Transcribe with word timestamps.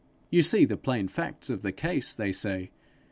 'You 0.31 0.41
see 0.41 0.65
the 0.65 0.77
plain 0.77 1.07
facts 1.09 1.51
of 1.51 1.61
the 1.61 1.71
case!' 1.71 2.15
they 2.15 2.31
say. 2.31 2.71